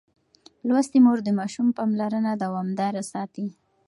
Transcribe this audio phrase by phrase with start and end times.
[0.67, 3.47] لوستې مور د ماشوم پاملرنه دوامداره ساتي.